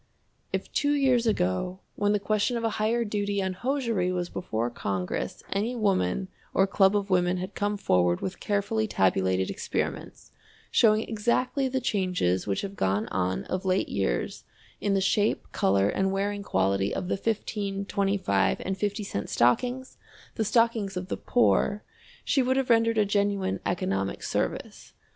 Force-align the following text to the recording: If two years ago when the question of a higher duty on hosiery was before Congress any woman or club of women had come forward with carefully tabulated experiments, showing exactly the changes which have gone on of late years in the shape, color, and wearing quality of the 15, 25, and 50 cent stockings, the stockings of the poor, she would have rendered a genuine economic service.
If 0.51 0.73
two 0.73 0.93
years 0.93 1.27
ago 1.27 1.81
when 1.95 2.11
the 2.11 2.19
question 2.19 2.57
of 2.57 2.63
a 2.63 2.71
higher 2.81 3.05
duty 3.05 3.39
on 3.39 3.53
hosiery 3.53 4.11
was 4.11 4.29
before 4.29 4.71
Congress 4.71 5.43
any 5.53 5.75
woman 5.75 6.27
or 6.55 6.65
club 6.65 6.97
of 6.97 7.11
women 7.11 7.37
had 7.37 7.53
come 7.53 7.77
forward 7.77 8.19
with 8.19 8.39
carefully 8.39 8.87
tabulated 8.87 9.51
experiments, 9.51 10.31
showing 10.71 11.03
exactly 11.03 11.67
the 11.67 11.79
changes 11.79 12.47
which 12.47 12.61
have 12.61 12.75
gone 12.75 13.05
on 13.09 13.43
of 13.43 13.63
late 13.63 13.89
years 13.89 14.43
in 14.79 14.95
the 14.95 15.01
shape, 15.01 15.45
color, 15.51 15.87
and 15.87 16.11
wearing 16.11 16.41
quality 16.41 16.91
of 16.95 17.07
the 17.07 17.15
15, 17.15 17.85
25, 17.85 18.61
and 18.65 18.79
50 18.79 19.03
cent 19.03 19.29
stockings, 19.29 19.97
the 20.33 20.43
stockings 20.43 20.97
of 20.97 21.09
the 21.09 21.17
poor, 21.17 21.83
she 22.25 22.41
would 22.41 22.57
have 22.57 22.71
rendered 22.71 22.97
a 22.97 23.05
genuine 23.05 23.59
economic 23.67 24.23
service. 24.23 24.93